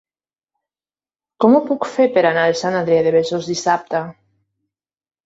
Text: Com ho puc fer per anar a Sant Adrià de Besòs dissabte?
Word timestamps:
Com 1.43 1.57
ho 1.57 1.61
puc 1.67 1.85
fer 1.97 2.07
per 2.15 2.23
anar 2.29 2.45
a 2.45 2.55
Sant 2.63 2.79
Adrià 2.79 3.05
de 3.09 3.13
Besòs 3.17 3.51
dissabte? 3.51 4.01